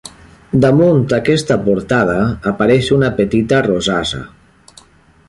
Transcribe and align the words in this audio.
Damunt 0.63 1.01
aquesta 1.17 1.57
portada 1.67 2.15
apareix 2.53 2.89
una 2.97 3.13
petita 3.21 3.61
rosassa. 3.69 4.23